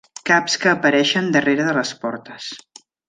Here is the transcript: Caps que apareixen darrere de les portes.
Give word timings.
Caps 0.27 0.55
que 0.63 0.71
apareixen 0.71 1.29
darrere 1.37 1.67
de 1.69 1.77
les 1.81 1.93
portes. 2.07 2.49